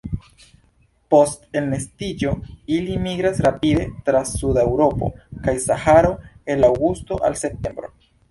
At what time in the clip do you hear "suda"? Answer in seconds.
4.31-4.63